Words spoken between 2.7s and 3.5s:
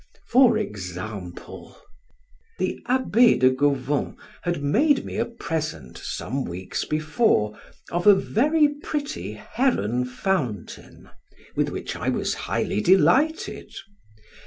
Abbe